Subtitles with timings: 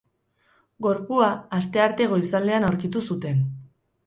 [0.85, 1.27] Gorpua
[1.59, 3.47] astearte goizaldean aurkitu zuten.